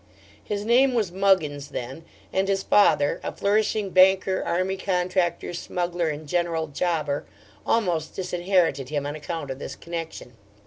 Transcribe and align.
His 0.43 0.65
name 0.65 0.95
was 0.95 1.11
Muggins 1.11 1.67
then, 1.67 2.05
and 2.33 2.47
his 2.47 2.63
father 2.63 3.19
a 3.23 3.31
flourishing 3.31 3.91
banker, 3.91 4.43
army 4.43 4.75
contractor, 4.75 5.53
smuggler, 5.53 6.09
and 6.09 6.27
general 6.27 6.65
jobber 6.65 7.23
almost 7.67 8.15
disinherited 8.15 8.89
him 8.89 9.05
on 9.05 9.13
account 9.15 9.51
of 9.51 9.59
this 9.59 9.75
connection. 9.75 10.33